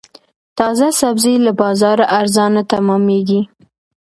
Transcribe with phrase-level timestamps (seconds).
[0.57, 3.41] تازه سبزي له بازاره ارزانه تمامېږي.